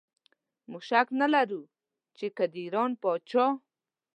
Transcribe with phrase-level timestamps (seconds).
[0.69, 1.61] موږ شک نه لرو
[2.17, 3.45] چې که د ایران پاچا.